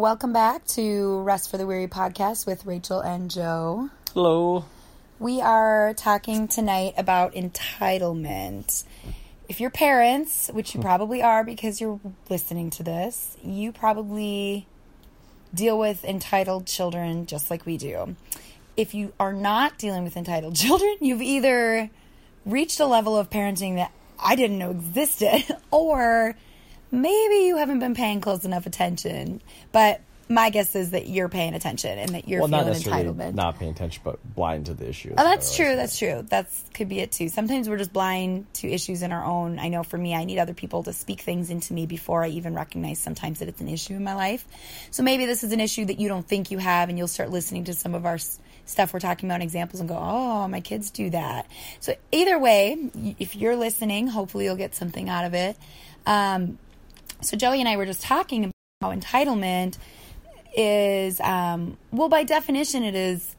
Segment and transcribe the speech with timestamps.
[0.00, 3.90] Welcome back to Rest for the Weary podcast with Rachel and Joe.
[4.14, 4.64] Hello.
[5.18, 8.84] We are talking tonight about entitlement.
[9.46, 12.00] If you're parents, which you probably are because you're
[12.30, 14.66] listening to this, you probably
[15.52, 18.16] deal with entitled children just like we do.
[18.78, 21.90] If you are not dealing with entitled children, you've either
[22.46, 26.36] reached a level of parenting that I didn't know existed, or
[26.90, 29.40] maybe you haven't been paying close enough attention.
[29.72, 30.00] But
[30.30, 33.34] my guess is that you're paying attention and that you're well, feeling necessarily entitlement.
[33.34, 35.12] not paying attention, but blind to the issue.
[35.18, 35.74] Oh, that's true.
[35.74, 36.24] That's true.
[36.28, 37.28] That's could be it too.
[37.28, 39.58] Sometimes we're just blind to issues in our own.
[39.58, 42.28] I know for me, I need other people to speak things into me before I
[42.28, 44.46] even recognize sometimes that it's an issue in my life.
[44.92, 47.30] So maybe this is an issue that you don't think you have, and you'll start
[47.30, 48.18] listening to some of our
[48.66, 51.48] stuff we're talking about, examples, and go, "Oh, my kids do that."
[51.80, 52.78] So either way,
[53.18, 55.56] if you're listening, hopefully you'll get something out of it.
[56.06, 56.58] Um,
[57.22, 58.52] so Joey and I were just talking about
[58.82, 59.78] how entitlement
[60.56, 63.36] is um, well by definition it is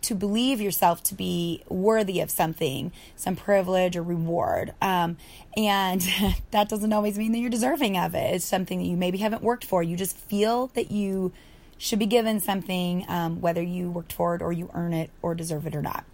[0.00, 4.72] to believe yourself to be worthy of something some privilege or reward.
[4.80, 5.16] Um,
[5.56, 6.00] and
[6.50, 8.34] that doesn't always mean that you're deserving of it.
[8.34, 9.82] It's something that you maybe haven't worked for.
[9.82, 11.32] You just feel that you
[11.76, 15.34] should be given something um, whether you worked for it or you earn it or
[15.34, 16.04] deserve it or not.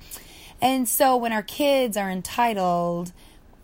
[0.61, 3.12] And so when our kids are entitled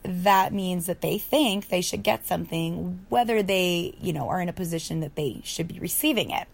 [0.06, 4.48] that means that they think they should get something whether they you know are in
[4.48, 6.48] a position that they should be receiving it.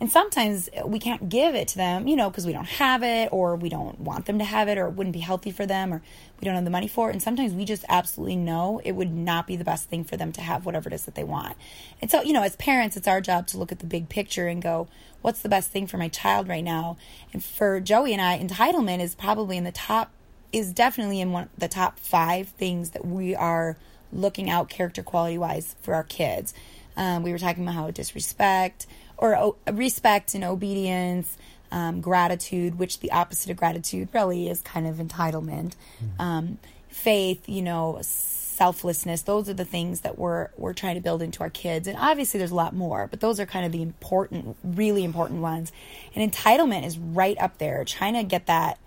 [0.00, 3.28] And sometimes we can't give it to them you know because we don't have it
[3.32, 5.92] or we don't want them to have it or it wouldn't be healthy for them
[5.94, 6.02] or
[6.40, 7.12] we don't have the money for it.
[7.12, 10.32] And sometimes we just absolutely know it would not be the best thing for them
[10.32, 11.56] to have whatever it is that they want.
[12.02, 14.46] And so you know as parents it's our job to look at the big picture
[14.46, 14.88] and go
[15.22, 16.96] what's the best thing for my child right now?
[17.32, 20.10] And for joey and i entitlement is probably in the top
[20.54, 23.76] is definitely in one of the top five things that we are
[24.12, 26.54] looking out character quality wise for our kids.
[26.96, 31.36] Um, we were talking about how disrespect or o- respect and obedience,
[31.72, 35.74] um, gratitude, which the opposite of gratitude really is kind of entitlement,
[36.20, 39.22] um, faith, you know, selflessness.
[39.22, 42.38] Those are the things that we're we're trying to build into our kids, and obviously
[42.38, 45.72] there's a lot more, but those are kind of the important, really important ones.
[46.14, 48.78] And entitlement is right up there, trying to get that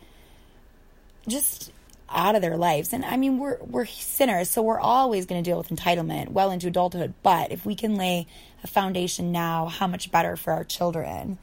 [1.27, 1.71] just
[2.09, 2.93] out of their lives.
[2.93, 6.51] And I mean, we're we're sinners, so we're always going to deal with entitlement well
[6.51, 7.13] into adulthood.
[7.23, 8.27] But if we can lay
[8.63, 11.37] a foundation now, how much better for our children?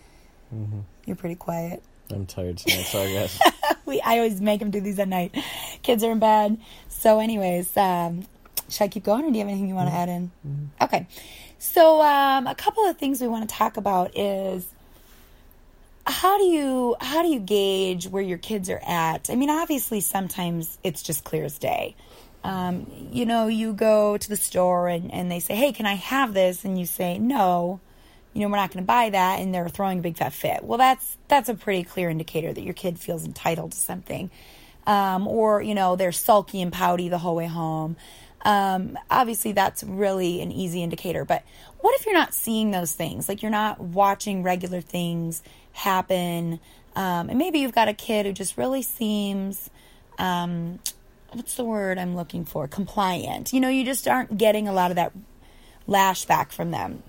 [1.05, 1.83] You're pretty quiet.
[2.11, 3.39] I'm tired tonight, so I guess.
[3.87, 5.37] We I always make them do these at night.
[5.83, 6.59] Kids are in bed.
[6.89, 8.27] So, anyways, um,
[8.71, 10.31] should I keep going, or do you have anything you want to add in?
[10.81, 11.07] Okay.
[11.59, 14.67] So, um, a couple of things we want to talk about is
[16.07, 19.31] how do you how do you gauge where your kids are at?
[19.31, 21.97] I mean, obviously, sometimes it's just clear as day.
[22.43, 25.95] Um, you know, you go to the store and, and they say, "Hey, can I
[25.95, 27.81] have this?" And you say, "No."
[28.35, 30.65] You know, we're not going to buy that, and they're throwing a big fat fit.
[30.65, 34.29] Well, that's that's a pretty clear indicator that your kid feels entitled to something,
[34.87, 37.97] um, or you know, they're sulky and pouty the whole way home.
[38.45, 41.25] Um, obviously, that's really an easy indicator.
[41.25, 41.45] But
[41.85, 43.29] what if you're not seeing those things?
[43.29, 45.43] Like you're not watching regular things
[45.75, 46.59] happen,
[46.97, 49.69] um, and maybe you've got a kid who just really seems,
[50.19, 50.79] um,
[51.33, 52.67] what's the word I'm looking for?
[52.67, 53.53] Compliant.
[53.53, 55.13] You know, you just aren't getting a lot of that
[55.87, 57.03] lash back from them.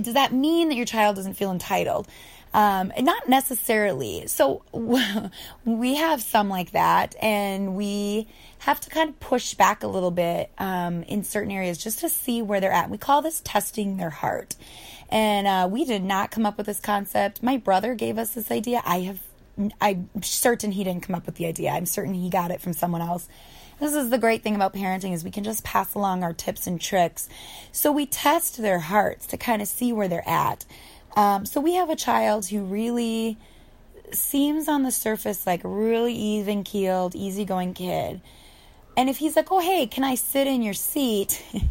[0.00, 2.08] Does that mean that your child doesn't feel entitled?
[2.54, 4.26] Um, not necessarily.
[4.26, 4.62] So
[5.64, 8.28] we have some like that, and we
[8.60, 12.08] have to kind of push back a little bit um, in certain areas just to
[12.08, 12.90] see where they're at.
[12.90, 14.54] We call this testing their heart.
[15.08, 17.42] And uh, we did not come up with this concept.
[17.42, 18.80] My brother gave us this idea.
[18.84, 19.20] I have,
[19.80, 21.70] I'm certain he didn't come up with the idea.
[21.70, 23.28] I'm certain he got it from someone else.
[23.78, 26.66] This is the great thing about parenting is we can just pass along our tips
[26.66, 27.28] and tricks.
[27.72, 30.64] So we test their hearts to kind of see where they're at.
[31.16, 33.36] Um, so we have a child who really
[34.12, 38.20] seems on the surface like a really even keeled, easygoing kid.
[38.96, 41.62] And if he's like, "Oh, hey, can I sit in your seat?" and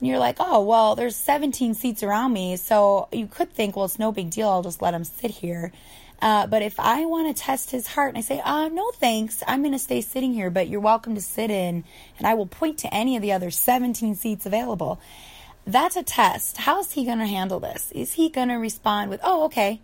[0.00, 3.98] you're like, "Oh, well, there's 17 seats around me, so you could think, well, it's
[3.98, 4.48] no big deal.
[4.48, 5.72] I'll just let him sit here."
[6.20, 9.42] Uh, but if I want to test his heart and I say, uh, no thanks,
[9.46, 11.84] I'm going to stay sitting here, but you're welcome to sit in,
[12.18, 15.00] and I will point to any of the other 17 seats available,
[15.68, 16.56] that's a test.
[16.56, 17.92] How's he going to handle this?
[17.92, 19.80] Is he going to respond with, oh, okay,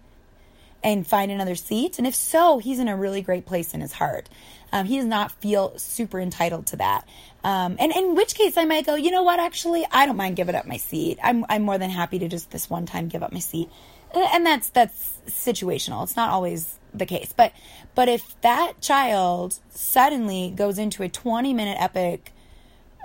[0.82, 1.98] and find another seat?
[1.98, 4.30] And if so, he's in a really great place in his heart.
[4.72, 7.06] Um, he does not feel super entitled to that.
[7.44, 9.38] Um, and in which case, I might go, you know what?
[9.38, 11.18] Actually, I don't mind giving up my seat.
[11.22, 13.68] I'm I'm more than happy to just this one time give up my seat,
[14.14, 16.02] and that's that's situational.
[16.02, 17.52] It's not always the case, but
[17.94, 22.32] but if that child suddenly goes into a 20 minute epic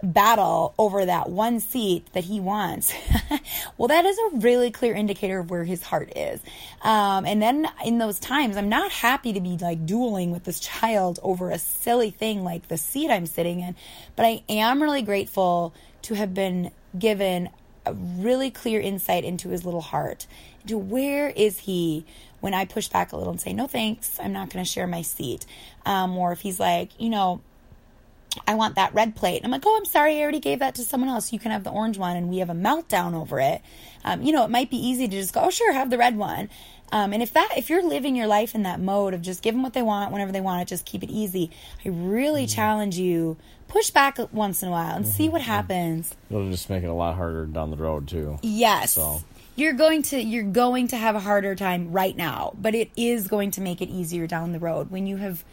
[0.01, 2.93] battle over that one seat that he wants,
[3.77, 6.39] well, that is a really clear indicator of where his heart is.
[6.81, 10.59] Um, and then in those times, I'm not happy to be like dueling with this
[10.59, 13.75] child over a silly thing like the seat I'm sitting in,
[14.15, 15.73] but I am really grateful
[16.03, 17.49] to have been given
[17.85, 20.27] a really clear insight into his little heart,
[20.61, 22.05] into where is he
[22.39, 24.87] when I push back a little and say, no thanks, I'm not going to share
[24.87, 25.45] my seat.
[25.85, 27.41] Um, or if he's like, you know,
[28.47, 29.41] I want that red plate.
[29.43, 31.33] I'm like, oh, I'm sorry, I already gave that to someone else.
[31.33, 33.61] You can have the orange one, and we have a meltdown over it.
[34.03, 36.15] Um, you know, it might be easy to just go, oh, sure, have the red
[36.17, 36.49] one.
[36.91, 39.53] Um, and if that, if you're living your life in that mode of just give
[39.53, 41.51] them what they want whenever they want it, just keep it easy.
[41.85, 42.55] I really mm-hmm.
[42.55, 43.37] challenge you
[43.67, 45.13] push back once in a while and mm-hmm.
[45.13, 46.15] see what happens.
[46.29, 48.39] It'll just make it a lot harder down the road too.
[48.41, 48.93] Yes.
[48.93, 49.21] So
[49.55, 53.27] you're going to you're going to have a harder time right now, but it is
[53.27, 55.43] going to make it easier down the road when you have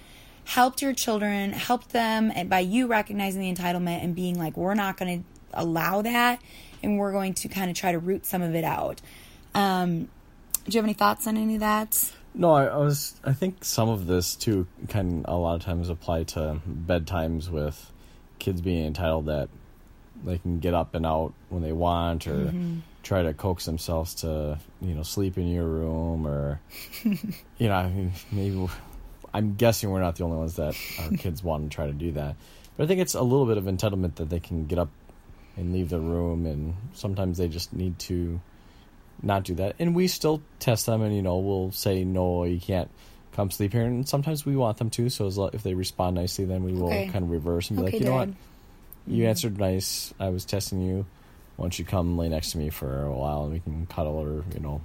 [0.46, 4.75] helped your children, helped them, and by you recognizing the entitlement and being like, we're
[4.75, 6.40] not going to allow that,
[6.82, 9.00] and we're going to kind of try to root some of it out.
[9.54, 10.04] Um,
[10.64, 12.12] do you have any thoughts on any of that?
[12.32, 13.14] No, I, I, was.
[13.25, 17.90] I think some of this too can a lot of times apply to bedtimes with
[18.38, 19.48] kids being entitled that
[20.25, 22.78] they can get up and out when they want, or mm-hmm.
[23.02, 26.60] try to coax themselves to you know sleep in your room, or
[27.04, 28.69] you know, I mean, maybe
[29.37, 32.12] I'm guessing we're not the only ones that our kids want to try to do
[32.12, 32.37] that.
[32.75, 34.88] But I think it's a little bit of entitlement that they can get up
[35.59, 38.41] and leave the room, and sometimes they just need to
[39.23, 39.77] not do that.
[39.79, 42.91] And we still test them, and you know, we'll say no, you can't
[43.33, 43.85] come sleep here.
[43.85, 45.11] And sometimes we want them to.
[45.11, 47.09] So as, if they respond nicely, then we will okay.
[47.09, 48.29] kind of reverse and be okay, like, you know what,
[49.06, 49.29] you mm-hmm.
[49.29, 50.15] answered nice.
[50.19, 51.05] I was testing you.
[51.56, 54.17] Why don't you come lay next to me for a while, and we can cuddle
[54.17, 54.81] or you know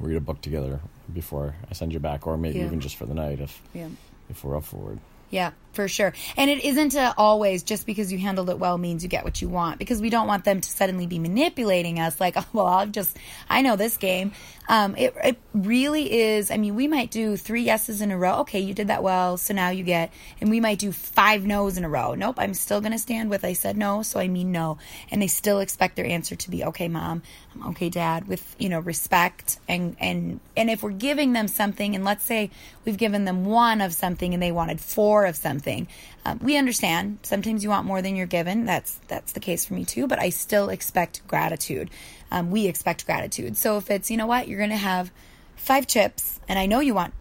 [0.00, 0.80] read a book together
[1.12, 2.66] before I send you back, or maybe yeah.
[2.66, 3.88] even just for the night if yeah.
[4.28, 4.98] if we're up for it.
[5.30, 6.12] Yeah, for sure.
[6.36, 9.48] And it isn't always just because you handled it well means you get what you
[9.48, 12.86] want because we don't want them to suddenly be manipulating us like, oh, well, I'll
[12.86, 13.16] just,
[13.48, 14.32] I know this game.
[14.68, 16.50] Um, it, it really is.
[16.50, 18.40] I mean, we might do three yeses in a row.
[18.40, 19.36] Okay, you did that well.
[19.36, 22.14] So now you get, and we might do five no's in a row.
[22.14, 24.78] Nope, I'm still going to stand with I said no, so I mean no.
[25.10, 27.22] And they still expect their answer to be, okay, mom,
[27.66, 29.58] okay, dad, with, you know, respect.
[29.68, 32.50] And, and, and if we're giving them something, and let's say
[32.84, 35.88] we've given them one of something and they wanted four of something,
[36.24, 37.18] um, we understand.
[37.22, 38.64] Sometimes you want more than you're given.
[38.64, 41.90] That's, that's the case for me too, but I still expect gratitude
[42.30, 43.56] um, we expect gratitude.
[43.56, 45.10] So if it's, you know what, you're going to have
[45.56, 47.12] five chips, and I know you want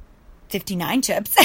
[0.49, 1.35] 59 chips,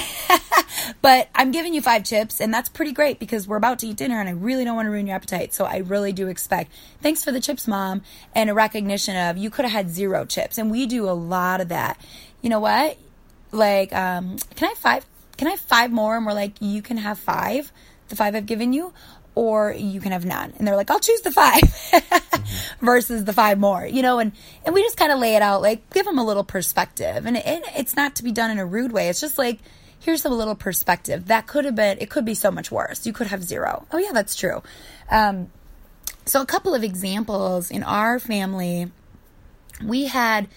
[1.03, 3.97] but I'm giving you five chips, and that's pretty great because we're about to eat
[3.97, 5.55] dinner and I really don't want to ruin your appetite.
[5.55, 8.03] So I really do expect thanks for the chips, mom,
[8.35, 10.59] and a recognition of you could have had zero chips.
[10.59, 11.99] And we do a lot of that.
[12.43, 12.99] You know what?
[13.53, 15.07] Like, um, can I have five?
[15.37, 16.17] Can I have five more?
[16.17, 17.73] And we're like, you can have five,
[18.09, 18.93] the five I've given you
[19.35, 20.53] or you can have none.
[20.59, 22.81] And they're like, I'll choose the 5 mm-hmm.
[22.87, 24.33] versus the five more, you know, and,
[24.65, 27.27] and we just kind of lay it out, like give them a little perspective.
[27.27, 29.09] And it, it's not to be done in a rude way.
[29.09, 29.59] It's just like,
[29.99, 31.27] here's a little perspective.
[31.27, 33.07] That could have been, it could be so much worse.
[33.07, 33.87] You could have zero.
[33.91, 34.63] Oh yeah, that's true.
[35.11, 35.51] Um,
[36.27, 38.91] so a couple of examples in our family,
[39.83, 40.49] we had,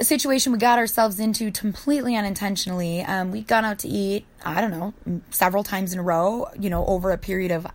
[0.00, 3.02] a situation we got ourselves into completely unintentionally.
[3.02, 6.70] Um, we'd gone out to eat, I don't know, several times in a row, you
[6.70, 7.66] know, over a period of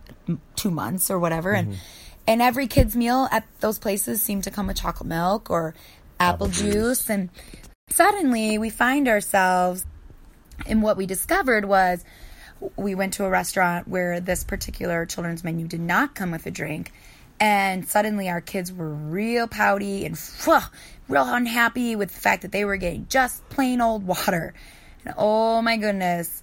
[0.56, 1.54] two months or whatever.
[1.54, 1.70] Mm-hmm.
[1.70, 1.80] And,
[2.26, 5.74] and every kid's meal at those places seemed to come with chocolate milk or
[6.18, 6.72] apple, apple juice.
[6.72, 7.10] juice.
[7.10, 7.30] And
[7.90, 9.86] suddenly we find ourselves,
[10.66, 12.04] and what we discovered was
[12.74, 16.50] we went to a restaurant where this particular children's menu did not come with a
[16.50, 16.90] drink.
[17.38, 20.16] And suddenly our kids were real pouty and
[21.08, 24.54] real unhappy with the fact that they were getting just plain old water.
[25.04, 26.42] And oh my goodness,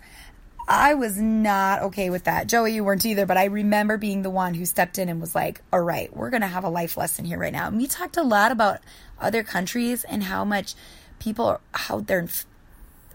[0.67, 2.47] I was not okay with that.
[2.47, 5.35] Joey, you weren't either, but I remember being the one who stepped in and was
[5.35, 7.67] like, all right, we're going to have a life lesson here right now.
[7.67, 8.79] And we talked a lot about
[9.19, 10.75] other countries and how much
[11.19, 12.27] people, how they're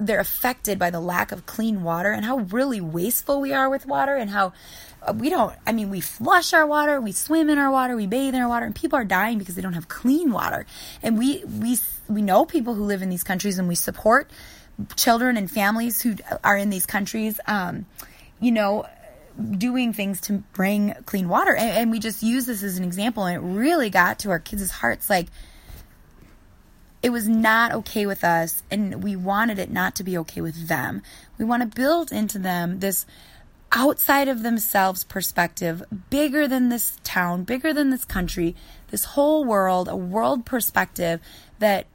[0.00, 3.84] they're affected by the lack of clean water and how really wasteful we are with
[3.84, 4.52] water and how
[5.02, 8.06] uh, we don't i mean we flush our water we swim in our water we
[8.06, 10.66] bathe in our water and people are dying because they don't have clean water.
[11.02, 11.78] And we we
[12.08, 14.30] we know people who live in these countries and we support
[14.96, 16.14] children and families who
[16.44, 17.86] are in these countries um,
[18.40, 18.86] you know
[19.56, 21.54] doing things to bring clean water.
[21.54, 24.38] And, and we just use this as an example and it really got to our
[24.38, 25.28] kids' hearts like
[27.02, 30.68] it was not okay with us and we wanted it not to be okay with
[30.68, 31.02] them.
[31.38, 33.06] We want to build into them this
[33.72, 38.56] outside of themselves perspective, bigger than this town, bigger than this country,
[38.90, 41.20] this whole world, a world perspective
[41.58, 41.86] that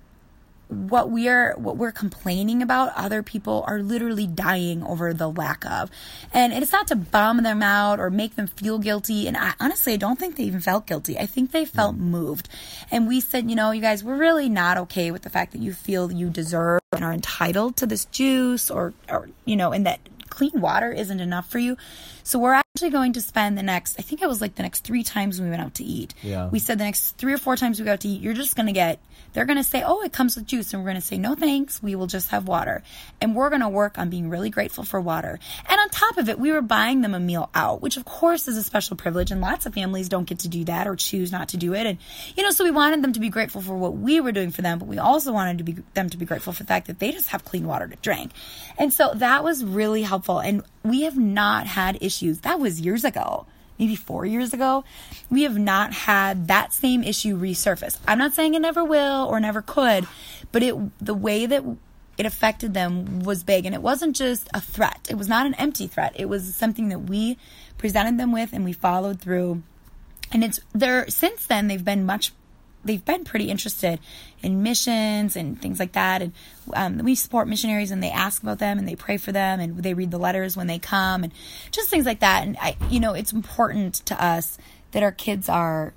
[0.73, 5.89] what we're what we're complaining about other people are literally dying over the lack of
[6.33, 9.93] and it's not to bum them out or make them feel guilty and I honestly
[9.93, 11.99] I don't think they even felt guilty I think they felt mm.
[11.99, 12.49] moved
[12.91, 15.61] and we said you know you guys we're really not okay with the fact that
[15.61, 19.85] you feel you deserve and are entitled to this juice or or you know and
[19.85, 19.99] that
[20.33, 21.77] clean water isn't enough for you.
[22.23, 24.79] So we're actually going to spend the next, I think it was like the next
[24.79, 26.13] three times we went out to eat.
[26.23, 26.49] Yeah.
[26.49, 28.55] We said the next three or four times we go out to eat, you're just
[28.55, 28.99] going to get
[29.33, 30.73] they're going to say, oh, it comes with juice.
[30.73, 31.81] And we're going to say, no thanks.
[31.81, 32.83] We will just have water.
[33.19, 35.39] And we're going to work on being really grateful for water.
[35.69, 38.47] And on top of it, we were buying them a meal out, which of course
[38.47, 39.31] is a special privilege.
[39.31, 41.85] And lots of families don't get to do that or choose not to do it.
[41.85, 41.97] And,
[42.35, 44.61] you know, so we wanted them to be grateful for what we were doing for
[44.61, 46.99] them, but we also wanted to be, them to be grateful for the fact that
[46.99, 48.31] they just have clean water to drink.
[48.77, 50.39] And so that was really helpful.
[50.39, 52.41] And we have not had issues.
[52.41, 53.45] That was years ago
[53.83, 54.85] maybe four years ago,
[55.29, 57.97] we have not had that same issue resurface.
[58.07, 60.07] I'm not saying it never will or never could,
[60.53, 61.63] but it the way that
[62.17, 65.05] it affected them was big and it wasn't just a threat.
[65.09, 66.13] It was not an empty threat.
[66.15, 67.37] It was something that we
[67.77, 69.63] presented them with and we followed through.
[70.31, 72.31] And it's there since then they've been much
[72.83, 73.99] they've been pretty interested
[74.41, 76.21] in missions and things like that.
[76.21, 76.33] And
[76.73, 79.77] um, we support missionaries, and they ask about them, and they pray for them, and
[79.77, 81.33] they read the letters when they come, and
[81.71, 82.43] just things like that.
[82.43, 84.57] And I, you know, it's important to us
[84.91, 85.93] that our kids are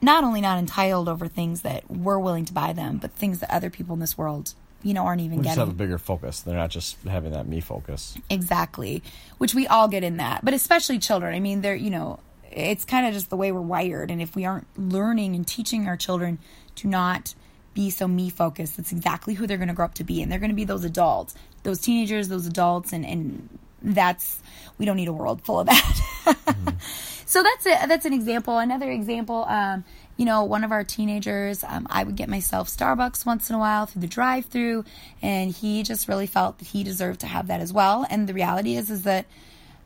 [0.00, 3.50] not only not entitled over things that we're willing to buy them, but things that
[3.50, 5.56] other people in this world you know aren't even we getting.
[5.56, 6.40] Just have a bigger focus.
[6.40, 8.16] They're not just having that me focus.
[8.28, 9.02] Exactly,
[9.38, 11.34] which we all get in that, but especially children.
[11.34, 12.18] I mean, they're you know
[12.52, 14.10] it's kind of just the way we're wired.
[14.10, 16.38] And if we aren't learning and teaching our children
[16.76, 17.34] to not
[17.74, 20.22] be so me focused, that's exactly who they're going to grow up to be.
[20.22, 22.92] And they're going to be those adults, those teenagers, those adults.
[22.92, 24.40] And, and that's,
[24.78, 26.00] we don't need a world full of that.
[26.24, 26.70] mm-hmm.
[27.32, 27.88] So that's it.
[27.88, 28.58] That's an example.
[28.58, 29.84] Another example, um,
[30.18, 33.58] you know, one of our teenagers, um, I would get myself Starbucks once in a
[33.58, 34.84] while through the drive through,
[35.22, 38.04] and he just really felt that he deserved to have that as well.
[38.10, 39.24] And the reality is, is that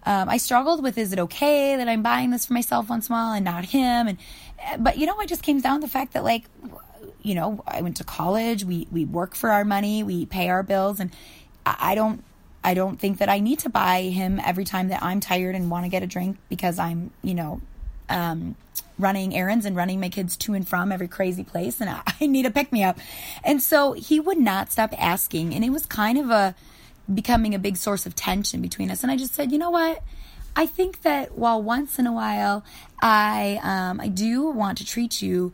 [0.06, 3.12] um, I struggled with is it okay that I'm buying this for myself once in
[3.12, 4.08] a while and not him?
[4.08, 4.18] And
[4.78, 6.44] but you know, it just came down to the fact that like
[7.22, 10.62] you know, I went to college, we we work for our money, we pay our
[10.62, 11.10] bills, and
[11.66, 12.22] I, I don't
[12.62, 15.70] I don't think that I need to buy him every time that I'm tired and
[15.70, 17.60] want to get a drink because I'm you know
[18.08, 18.54] um,
[18.96, 22.26] running errands and running my kids to and from every crazy place, and I, I
[22.28, 22.98] need a pick me up.
[23.42, 26.54] And so he would not stop asking, and it was kind of a
[27.12, 29.02] becoming a big source of tension between us.
[29.02, 30.02] And I just said, you know what?
[30.58, 32.64] I think that while once in a while
[33.02, 35.52] I um, I do want to treat you,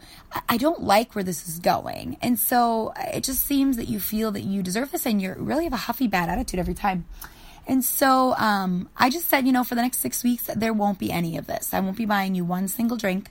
[0.49, 4.31] I don't like where this is going, and so it just seems that you feel
[4.31, 7.05] that you deserve this, and you really have a huffy bad attitude every time.
[7.67, 10.99] And so um, I just said, you know, for the next six weeks, there won't
[10.99, 11.75] be any of this.
[11.75, 13.31] I won't be buying you one single drink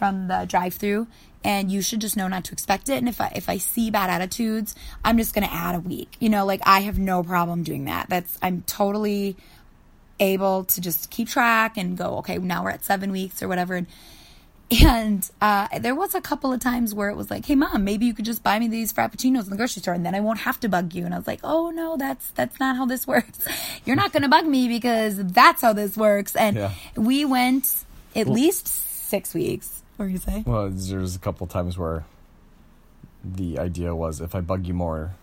[0.00, 1.06] from the drive-through
[1.44, 2.96] and you should just know not to expect it.
[2.96, 6.16] And if I if I see bad attitudes, I'm just gonna add a week.
[6.20, 8.08] You know, like I have no problem doing that.
[8.08, 9.36] That's I'm totally
[10.18, 13.74] able to just keep track and go, okay, now we're at seven weeks or whatever.
[13.74, 13.86] And,
[14.82, 18.06] and uh, there was a couple of times where it was like, "Hey, mom, maybe
[18.06, 20.40] you could just buy me these frappuccinos in the grocery store, and then I won't
[20.40, 23.06] have to bug you." And I was like, "Oh no, that's that's not how this
[23.14, 23.40] works.
[23.84, 26.72] You're not going to bug me because that's how this works." And yeah.
[26.96, 30.42] we went at well, least six weeks what were you say?
[30.46, 32.06] Well, there's a couple times where
[33.22, 35.14] the idea was if I bug you more,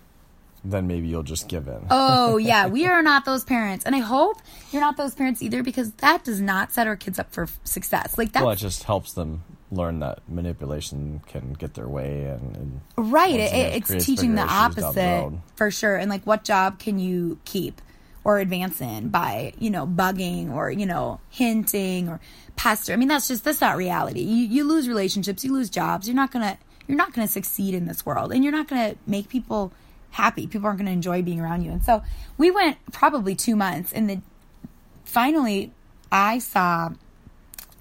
[0.64, 1.88] then maybe you'll just give in.
[1.90, 2.68] Oh, yeah.
[2.68, 3.86] We are not those parents.
[3.86, 4.38] And I hope
[4.72, 8.20] you're not those parents either because that does not set our kids up for success.
[8.20, 8.44] Like that.
[8.44, 13.38] Well, it just helps them learn that manipulation can get their way and, and right
[13.38, 17.82] it, it's teaching the opposite the for sure and like what job can you keep
[18.28, 22.20] or advance in by you know bugging or you know hinting or
[22.58, 22.92] pester.
[22.92, 24.20] I mean, that's just that's not reality.
[24.20, 26.08] You you lose relationships, you lose jobs.
[26.08, 26.58] You're not gonna
[26.88, 29.72] you're not gonna succeed in this world, and you're not gonna make people
[30.12, 30.46] happy.
[30.46, 31.72] People aren't gonna enjoy being around you.
[31.72, 32.04] And so
[32.38, 34.20] we went probably two months, and the
[35.06, 35.72] finally
[36.12, 36.90] I saw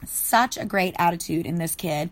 [0.07, 2.09] such a great attitude in this kid,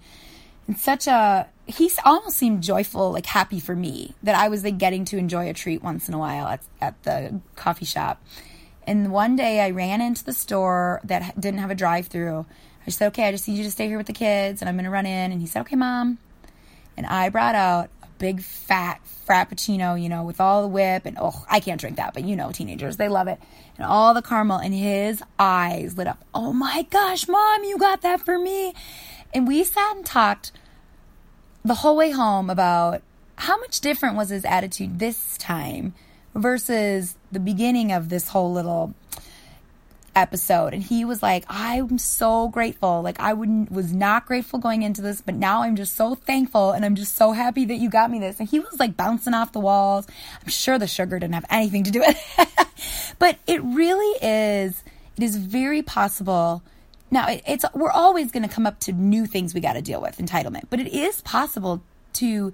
[0.66, 4.78] and such a he almost seemed joyful, like happy for me that I was like
[4.78, 8.20] getting to enjoy a treat once in a while at at the coffee shop
[8.86, 12.46] and one day I ran into the store that didn't have a drive through.
[12.86, 14.76] I said, okay, I just need you to stay here with the kids and I'm
[14.76, 15.32] going to run in.
[15.32, 16.18] And he said, okay, mom.
[16.96, 21.06] And I brought out a big fat frappuccino, you know, with all the whip.
[21.06, 23.40] And oh, I can't drink that, but you know, teenagers, they love it.
[23.78, 24.58] And all the caramel.
[24.58, 26.22] And his eyes lit up.
[26.34, 28.74] Oh my gosh, mom, you got that for me.
[29.32, 30.52] And we sat and talked
[31.64, 33.02] the whole way home about
[33.36, 35.94] how much different was his attitude this time
[36.34, 38.94] versus the beginning of this whole little
[40.16, 40.72] episode.
[40.72, 43.02] And he was like i'm so grateful.
[43.02, 46.70] Like i wouldn't was not grateful going into this but now i'm just so thankful
[46.70, 48.38] and i'm just so happy that you got me this.
[48.38, 50.06] And he was like bouncing off the walls.
[50.42, 52.48] I'm sure the sugar didn't have anything to do with it.
[53.18, 54.82] But it really is
[55.16, 56.62] it is very possible
[57.14, 59.82] now it, it's we're always going to come up to new things we got to
[59.82, 62.52] deal with entitlement but it is possible to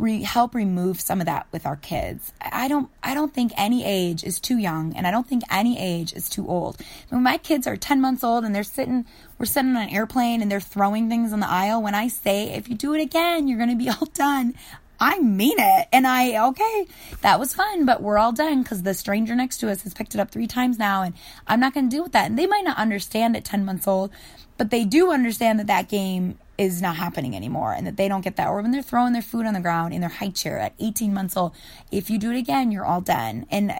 [0.00, 2.32] re- help remove some of that with our kids.
[2.40, 5.78] I don't I don't think any age is too young and I don't think any
[5.78, 6.80] age is too old.
[7.10, 9.04] When my kids are 10 months old and they're sitting
[9.38, 12.50] we're sitting on an airplane and they're throwing things on the aisle, when I say
[12.50, 14.54] if you do it again, you're going to be all done.
[15.00, 15.88] I mean it.
[15.92, 16.86] And I, okay,
[17.22, 20.14] that was fun, but we're all done because the stranger next to us has picked
[20.14, 21.14] it up three times now and
[21.46, 22.26] I'm not going to deal with that.
[22.26, 24.10] And they might not understand at 10 months old,
[24.58, 28.20] but they do understand that that game is not happening anymore and that they don't
[28.20, 28.48] get that.
[28.48, 31.14] Or when they're throwing their food on the ground in their high chair at 18
[31.14, 31.54] months old,
[31.90, 33.46] if you do it again, you're all done.
[33.50, 33.72] And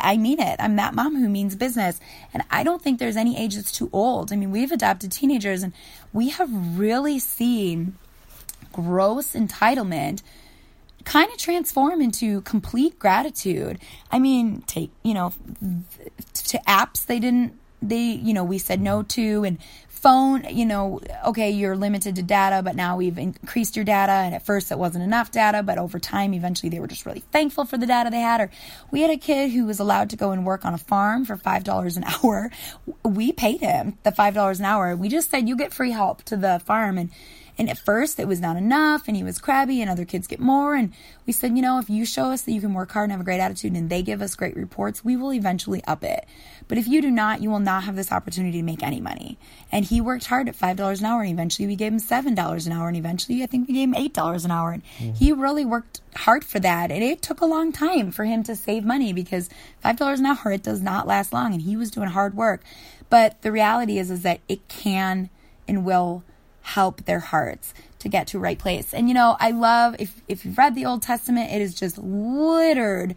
[0.00, 0.56] I mean it.
[0.58, 2.00] I'm that mom who means business.
[2.32, 4.32] And I don't think there's any age that's too old.
[4.32, 5.74] I mean, we've adopted teenagers and
[6.14, 7.98] we have really seen
[8.72, 10.22] gross entitlement
[11.04, 13.78] kind of transform into complete gratitude.
[14.10, 19.02] I mean, take, you know, to apps they didn't they you know we said no
[19.02, 19.58] to and
[20.02, 24.10] phone, you know, okay, you're limited to data, but now we've increased your data.
[24.10, 27.22] And at first it wasn't enough data, but over time, eventually they were just really
[27.30, 28.40] thankful for the data they had.
[28.40, 28.50] Or
[28.90, 31.36] we had a kid who was allowed to go and work on a farm for
[31.36, 32.50] $5 an hour.
[33.04, 34.96] We paid him the $5 an hour.
[34.96, 36.98] We just said, you get free help to the farm.
[36.98, 37.10] And
[37.58, 40.40] and at first it was not enough and he was crabby and other kids get
[40.40, 40.74] more.
[40.74, 40.92] And
[41.26, 43.20] we said, you know, if you show us that you can work hard and have
[43.20, 46.26] a great attitude and they give us great reports, we will eventually up it.
[46.68, 49.38] But if you do not, you will not have this opportunity to make any money.
[49.70, 52.72] And he worked hard at $5 an hour and eventually we gave him $7 an
[52.72, 54.72] hour and eventually I think we gave him $8 an hour.
[54.72, 55.12] And mm-hmm.
[55.12, 56.90] he really worked hard for that.
[56.90, 59.50] And it took a long time for him to save money because
[59.84, 61.52] $5 an hour, it does not last long.
[61.52, 62.62] And he was doing hard work.
[63.10, 65.28] But the reality is, is that it can
[65.68, 66.24] and will
[66.62, 68.94] help their hearts to get to right place.
[68.94, 71.98] And you know, I love if if you've read the Old Testament, it is just
[71.98, 73.14] littered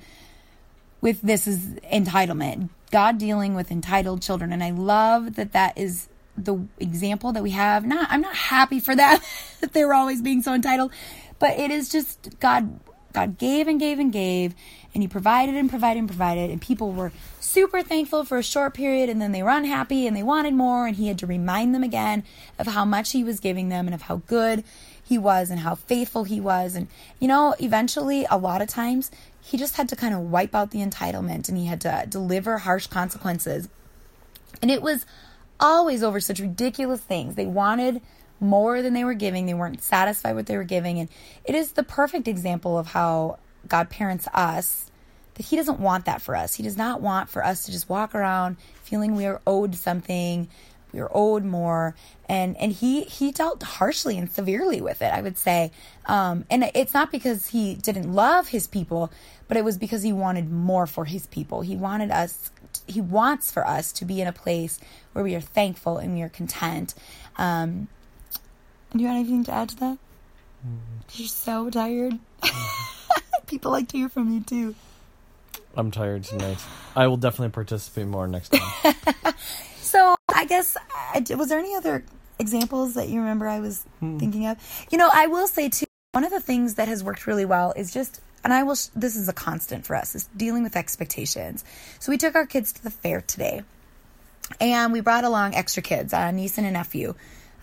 [1.02, 1.60] with this is
[1.92, 2.70] entitlement.
[2.92, 7.52] God dealing with entitled children and I love that that is the example that we
[7.52, 7.86] have.
[7.86, 9.24] Not I'm not happy for that
[9.62, 10.92] that they were always being so entitled,
[11.40, 12.80] but it is just God
[13.14, 14.54] God gave and gave and gave,
[14.96, 18.74] and He provided and provided and provided, and people were super thankful for a short
[18.74, 21.76] period, and then they were unhappy and they wanted more, and He had to remind
[21.76, 22.24] them again
[22.58, 24.64] of how much He was giving them and of how good
[25.04, 26.76] He was and how faithful He was.
[26.76, 26.88] And,
[27.20, 30.72] you know, eventually, a lot of times, He just had to kind of wipe out
[30.72, 33.68] the entitlement and He had to deliver harsh consequences.
[34.62, 35.06] And it was
[35.60, 37.36] always over such ridiculous things.
[37.36, 38.02] They wanted
[38.40, 39.46] more than they were giving.
[39.46, 41.00] They weren't satisfied with what they were giving.
[41.00, 41.10] And
[41.44, 44.90] it is the perfect example of how God parents us
[45.36, 46.56] that He doesn't want that for us.
[46.56, 50.48] He does not want for us to just walk around feeling we are owed something,
[50.92, 51.96] we are owed more.
[52.28, 55.72] And and He He dealt harshly and severely with it, I would say.
[56.06, 59.12] Um, and it's not because He didn't love His people,
[59.48, 61.62] but it was because He wanted more for His people.
[61.62, 62.52] He wanted us.
[62.88, 64.80] He wants for us to be in a place
[65.14, 66.94] where we are thankful and we are content.
[67.38, 67.88] Um,
[68.92, 69.98] do you have anything to add to that?
[70.66, 70.80] Mm.
[71.14, 72.20] You're so tired.
[73.48, 74.76] People like to hear from you too.
[75.78, 76.58] I'm tired tonight.
[76.96, 78.96] I will definitely participate more next time.
[79.78, 80.78] so I guess
[81.32, 82.04] was there any other
[82.40, 84.18] examples that you remember I was hmm.
[84.18, 84.58] thinking of?
[84.92, 85.86] You know, I will say too.
[86.14, 88.78] One of the things that has worked really well is just, and I will.
[88.96, 91.66] This is a constant for us is dealing with expectations.
[92.00, 93.64] So we took our kids to the fair today,
[94.62, 97.16] and we brought along extra kids, a niece and a nephew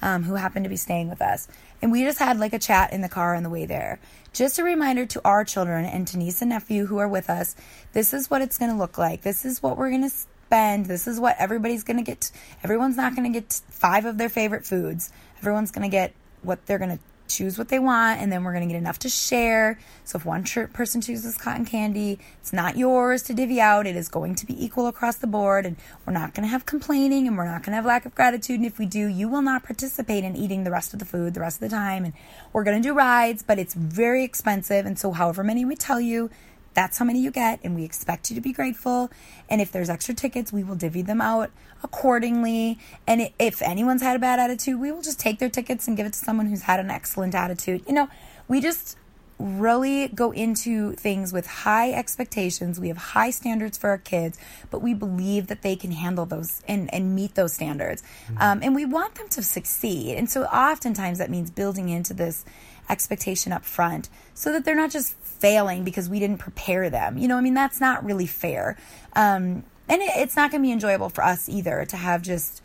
[0.02, 1.48] um, who happened to be staying with us.
[1.82, 3.98] And we just had like a chat in the car on the way there.
[4.32, 7.54] Just a reminder to our children and to niece and nephew who are with us
[7.92, 9.22] this is what it's going to look like.
[9.22, 10.86] This is what we're going to spend.
[10.86, 12.30] This is what everybody's going to get.
[12.64, 15.12] Everyone's not going to get five of their favorite foods.
[15.38, 18.52] Everyone's going to get what they're going to choose what they want, and then we're
[18.52, 19.78] going to get enough to share.
[20.04, 23.86] So if one person chooses cotton candy, it's not yours to divvy out.
[23.86, 26.66] It is going to be equal across the board, and we're not going to have
[26.66, 28.56] complaining and we're not going to have lack of gratitude.
[28.56, 31.34] And if we do, you will not participate in eating the rest of the food
[31.34, 32.04] the rest of the time.
[32.04, 32.14] And
[32.52, 34.86] we're going to do rides, but it's very expensive.
[34.86, 36.30] And so, however many we tell you,
[36.74, 39.10] that's how many you get, and we expect you to be grateful.
[39.48, 41.50] And if there's extra tickets, we will divvy them out
[41.82, 42.78] accordingly.
[43.06, 46.06] And if anyone's had a bad attitude, we will just take their tickets and give
[46.06, 47.82] it to someone who's had an excellent attitude.
[47.86, 48.08] You know,
[48.48, 48.96] we just
[49.38, 52.78] really go into things with high expectations.
[52.78, 54.38] We have high standards for our kids,
[54.70, 58.02] but we believe that they can handle those and, and meet those standards.
[58.02, 58.36] Mm-hmm.
[58.38, 60.16] Um, and we want them to succeed.
[60.16, 62.44] And so oftentimes that means building into this
[62.88, 67.18] expectation up front so that they're not just failing because we didn't prepare them.
[67.18, 68.78] You know, I mean, that's not really fair.
[69.14, 72.62] Um, and it, it's not going to be enjoyable for us either to have just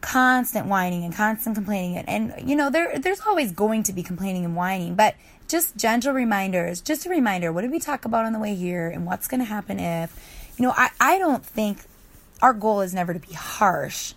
[0.00, 4.02] constant whining and constant complaining and, and you know there there's always going to be
[4.02, 5.16] complaining and whining but
[5.48, 8.88] just gentle reminders just a reminder what did we talk about on the way here
[8.88, 10.14] and what's going to happen if
[10.56, 11.78] you know I, I don't think
[12.40, 14.12] our goal is never to be harsh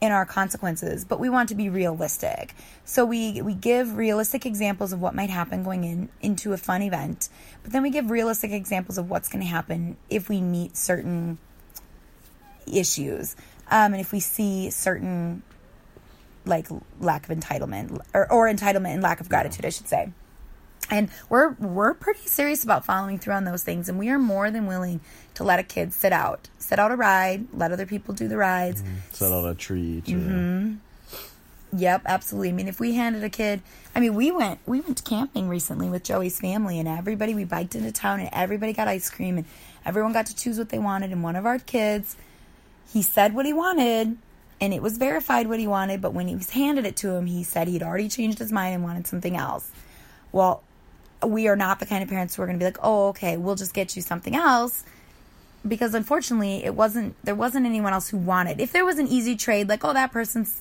[0.00, 4.92] in our consequences but we want to be realistic so we we give realistic examples
[4.92, 7.28] of what might happen going in into a fun event
[7.62, 11.38] but then we give realistic examples of what's going to happen if we meet certain
[12.66, 13.34] issues
[13.70, 15.42] um, and if we see certain
[16.48, 16.66] like
[17.00, 20.10] lack of entitlement or, or entitlement and lack of gratitude, I should say.
[20.90, 24.50] And we're we're pretty serious about following through on those things, and we are more
[24.50, 25.00] than willing
[25.34, 28.36] to let a kid sit out, sit out a ride, let other people do the
[28.36, 28.96] rides, mm-hmm.
[29.12, 30.04] sit out a treat.
[30.04, 30.76] Mm-hmm.
[31.76, 32.48] Yep, absolutely.
[32.48, 33.60] I mean, if we handed a kid,
[33.94, 37.74] I mean, we went we went camping recently with Joey's family, and everybody we biked
[37.74, 39.46] into town, and everybody got ice cream, and
[39.84, 42.16] everyone got to choose what they wanted, and one of our kids
[42.92, 44.16] he said what he wanted
[44.60, 47.26] and it was verified what he wanted, but when he was handed it to him,
[47.26, 49.70] he said he'd already changed his mind and wanted something else.
[50.32, 50.64] Well,
[51.26, 53.36] we are not the kind of parents who are going to be like, "Oh, okay,
[53.36, 54.84] we'll just get you something else."
[55.66, 58.60] Because unfortunately, it wasn't there wasn't anyone else who wanted.
[58.60, 60.60] If there was an easy trade like, "Oh, that person's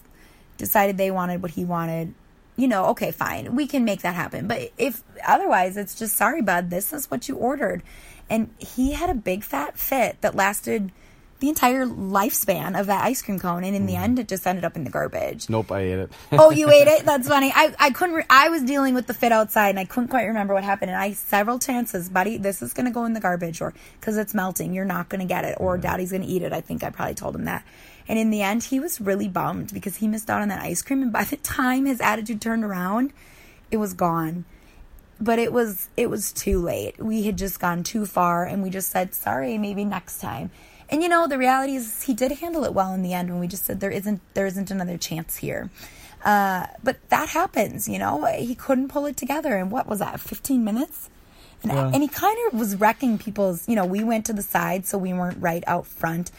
[0.58, 2.14] decided they wanted what he wanted."
[2.56, 3.56] You know, okay, fine.
[3.56, 4.48] We can make that happen.
[4.48, 7.84] But if otherwise, it's just sorry, bud, this is what you ordered.
[8.30, 10.92] And he had a big fat fit that lasted
[11.40, 13.88] the entire lifespan of that ice cream cone, and in mm.
[13.88, 15.50] the end, it just ended up in the garbage.
[15.50, 16.12] Nope, I ate it.
[16.32, 17.06] oh, you ate it?
[17.06, 17.52] That's funny.
[17.54, 18.16] I, I couldn't.
[18.16, 20.92] Re- I was dealing with the fit outside, and I couldn't quite remember what happened.
[20.92, 24.18] And I several chances, buddy, this is going to go in the garbage, or because
[24.18, 25.82] it's melting, you're not going to get it, or mm.
[25.82, 26.54] Daddy's going to eat it.
[26.54, 27.64] I think I probably told him that.
[28.08, 30.82] And in the end, he was really bummed because he missed out on that ice
[30.82, 31.02] cream.
[31.02, 33.14] And by the time his attitude turned around,
[33.70, 34.46] it was gone
[35.20, 37.00] but it was it was too late.
[37.00, 40.52] We had just gone too far and we just said sorry, maybe next time.
[40.90, 43.40] And you know, the reality is he did handle it well in the end when
[43.40, 45.70] we just said there isn't there isn't another chance here.
[46.24, 48.26] Uh, but that happens, you know.
[48.26, 50.20] He couldn't pull it together, and what was that?
[50.20, 51.10] Fifteen minutes.
[51.64, 51.92] And, yeah.
[51.92, 53.68] and he kind of was wrecking people's.
[53.68, 56.32] You know, we went to the side, so we weren't right out front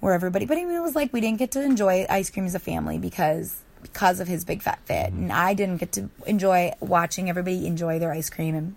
[0.00, 0.46] where everybody.
[0.46, 2.58] But I mean, it was like we didn't get to enjoy ice cream as a
[2.58, 7.28] family because because of his big fat fit, and I didn't get to enjoy watching
[7.28, 8.54] everybody enjoy their ice cream.
[8.54, 8.76] And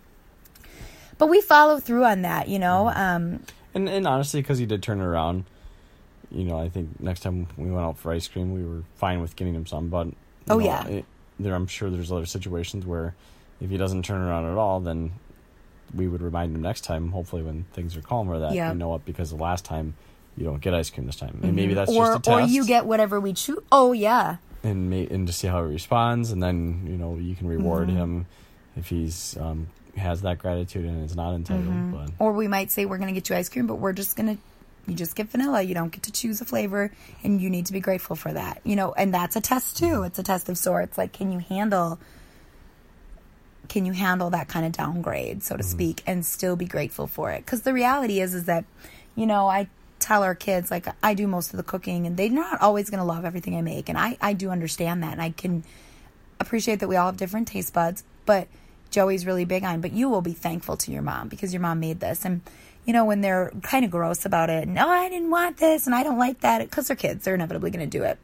[1.17, 2.91] but we follow through on that, you know.
[2.93, 2.99] Mm-hmm.
[2.99, 3.39] Um,
[3.75, 5.43] and and honestly, because he did turn it around,
[6.31, 9.21] you know, I think next time we went out for ice cream, we were fine
[9.21, 9.89] with getting him some.
[9.89, 10.07] But
[10.49, 11.05] oh know, yeah, it,
[11.39, 13.13] there I'm sure there's other situations where
[13.61, 15.11] if he doesn't turn around at all, then
[15.93, 17.11] we would remind him next time.
[17.11, 18.73] Hopefully, when things are calmer, that yep.
[18.73, 19.95] you know what, because the last time
[20.37, 21.45] you don't get ice cream this time, mm-hmm.
[21.45, 22.49] and maybe that's or, just a test.
[22.49, 23.59] Or you get whatever we choose.
[23.71, 24.37] Oh yeah.
[24.63, 27.89] And may, and to see how he responds, and then you know you can reward
[27.89, 27.97] mm-hmm.
[27.97, 28.25] him
[28.75, 31.67] if he's um, has that gratitude and is not entitled.
[31.67, 31.91] Mm-hmm.
[31.91, 32.11] But.
[32.19, 34.35] Or we might say we're going to get you ice cream, but we're just going
[34.35, 34.41] to
[34.87, 35.61] you just get vanilla.
[35.61, 36.91] You don't get to choose a flavor,
[37.23, 38.61] and you need to be grateful for that.
[38.63, 40.03] You know, and that's a test too.
[40.03, 40.97] It's a test of sorts.
[40.97, 41.99] Like, can you handle?
[43.67, 45.71] Can you handle that kind of downgrade, so to mm-hmm.
[45.71, 47.43] speak, and still be grateful for it?
[47.43, 48.65] Because the reality is, is that,
[49.15, 52.29] you know, I tell our kids like I do most of the cooking, and they're
[52.29, 55.21] not always going to love everything I make, and I I do understand that, and
[55.21, 55.63] I can
[56.39, 58.47] appreciate that we all have different taste buds, but
[58.95, 61.81] Joey's really big on, but you will be thankful to your mom because your mom
[61.81, 62.23] made this.
[62.23, 62.39] And,
[62.85, 65.93] you know, when they're kind of gross about it, no, I didn't want this and
[65.93, 68.17] I don't like that, because they're kids, they're inevitably going to do it.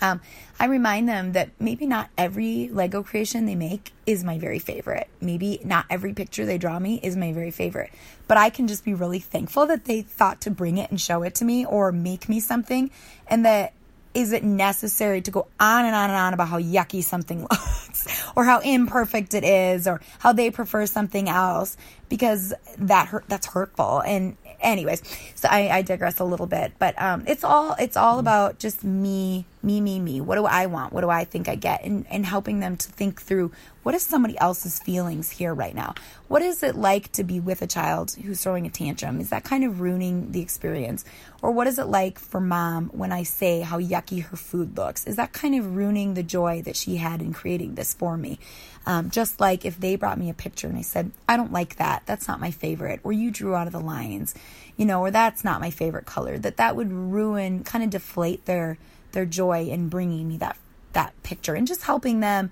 [0.00, 0.20] Um,
[0.60, 5.08] I remind them that maybe not every Lego creation they make is my very favorite.
[5.20, 7.90] Maybe not every picture they draw me is my very favorite.
[8.28, 11.24] But I can just be really thankful that they thought to bring it and show
[11.24, 12.92] it to me or make me something
[13.26, 13.72] and that
[14.14, 18.24] is it necessary to go on and on and on about how yucky something looks
[18.36, 21.76] or how imperfect it is or how they prefer something else?
[22.08, 24.00] Because that hurt that's hurtful.
[24.00, 25.02] And anyways
[25.36, 28.84] so I, I digress a little bit but um, it's all it's all about just
[28.84, 30.20] me me me me.
[30.20, 30.92] What do i want?
[30.92, 31.84] What do i think i get?
[31.84, 35.94] And, and helping them to think through what is somebody else's feelings here right now?
[36.28, 39.20] What is it like to be with a child who's throwing a tantrum?
[39.20, 41.04] Is that kind of ruining the experience?
[41.40, 45.06] Or what is it like for mom when i say how yucky her food looks?
[45.06, 48.38] Is that kind of ruining the joy that she had in creating this for me?
[48.86, 51.76] Um, just like if they brought me a picture and i said i don't like
[51.76, 52.02] that.
[52.06, 53.00] That's not my favorite.
[53.04, 54.34] Or you drew out of the lines
[54.76, 58.46] you know or that's not my favorite color that that would ruin kind of deflate
[58.46, 58.78] their
[59.12, 60.56] their joy in bringing me that
[60.92, 62.50] that picture and just helping them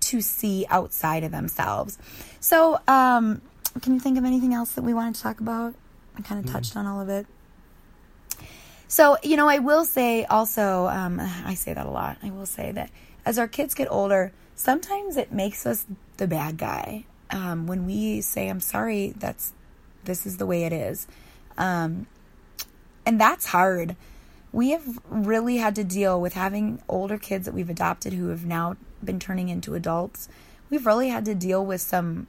[0.00, 1.98] to see outside of themselves.
[2.40, 3.40] So, um,
[3.80, 5.74] can you think of anything else that we wanted to talk about?
[6.16, 6.54] I kind of mm-hmm.
[6.54, 7.26] touched on all of it.
[8.86, 12.18] So, you know, I will say also, um, I say that a lot.
[12.22, 12.90] I will say that
[13.26, 15.86] as our kids get older, sometimes it makes us
[16.18, 17.04] the bad guy.
[17.30, 19.52] Um, when we say, I'm sorry, that's,
[20.04, 21.08] this is the way it is.
[21.58, 22.06] Um,
[23.06, 23.96] and that's hard.
[24.54, 28.46] We have really had to deal with having older kids that we've adopted who have
[28.46, 30.28] now been turning into adults.
[30.70, 32.28] We've really had to deal with some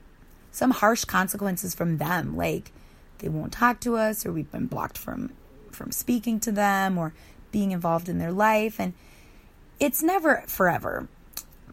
[0.51, 2.71] some harsh consequences from them, like
[3.19, 5.33] they won't talk to us or we've been blocked from
[5.71, 7.13] from speaking to them or
[7.51, 8.93] being involved in their life and
[9.79, 11.07] it's never forever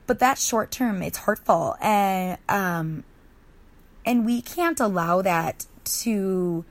[0.06, 3.04] but that's short term it's hurtful and um
[4.04, 6.64] and we can't allow that to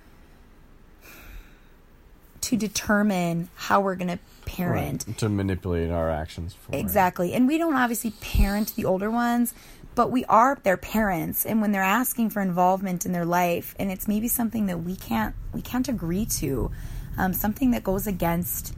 [2.42, 6.54] to determine how we're going to parent Right, to manipulate our actions.
[6.54, 6.80] For it.
[6.80, 7.34] Exactly.
[7.34, 9.54] And we don't obviously parent the older ones,
[9.96, 13.92] but we are their parents and when they're asking for involvement in their life and
[13.92, 16.72] it's maybe something that we can't we can't agree to,
[17.18, 18.74] um, something that goes against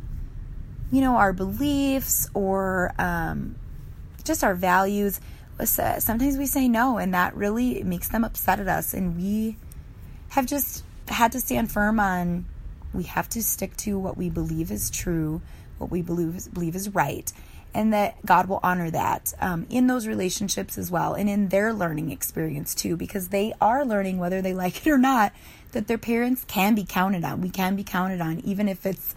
[0.92, 3.56] you know our beliefs or um,
[4.24, 5.20] just our values.
[5.64, 9.56] Sometimes we say no, and that really makes them upset at us, and we
[10.30, 12.46] have just had to stand firm on
[12.94, 15.42] we have to stick to what we believe is true,
[15.78, 17.32] what we believe is, believe is right,
[17.74, 21.74] and that God will honor that um, in those relationships as well, and in their
[21.74, 25.34] learning experience too, because they are learning whether they like it or not
[25.72, 27.42] that their parents can be counted on.
[27.42, 29.16] We can be counted on, even if it's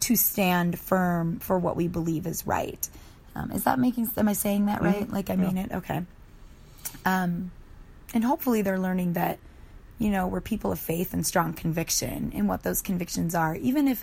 [0.00, 2.88] to stand firm for what we believe is right.
[3.34, 4.08] Um, is that making?
[4.16, 5.06] Am I saying that right?
[5.06, 5.12] Mhm.
[5.12, 5.40] Like I Yeah.
[5.46, 5.72] mean it?
[5.72, 6.02] Okay.
[7.04, 7.50] Um,
[8.14, 9.38] and hopefully they're learning that
[10.00, 13.54] you know, we're people of faith and strong conviction and what those convictions are.
[13.56, 14.02] Even if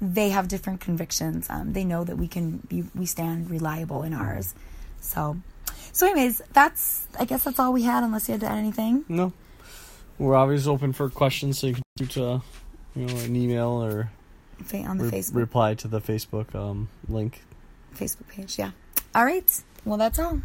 [0.00, 4.14] they have different convictions, um, they know that we can be, we stand reliable in
[4.14, 4.54] ours.
[5.00, 5.36] So,
[5.92, 9.04] so anyways, that's, I guess that's all we had, unless you had to add anything
[9.08, 9.32] No.
[10.18, 12.40] We're always open for questions, so you can shoot uh,
[12.94, 14.10] you know, an email or
[14.72, 17.42] on the re- Facebook, reply to the Facebook um, link.
[17.94, 18.58] Facebook page.
[18.58, 18.70] Yeah.
[19.14, 19.62] All right.
[19.84, 20.40] Well, that's all.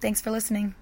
[0.00, 0.74] Thanks for listening.